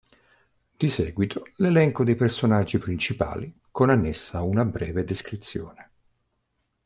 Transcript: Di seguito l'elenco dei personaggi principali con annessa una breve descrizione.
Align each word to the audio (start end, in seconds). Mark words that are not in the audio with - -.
Di 0.77 0.87
seguito 0.89 1.45
l'elenco 1.57 2.03
dei 2.03 2.15
personaggi 2.15 2.79
principali 2.79 3.53
con 3.69 3.91
annessa 3.91 4.41
una 4.41 4.65
breve 4.65 5.03
descrizione. 5.03 5.91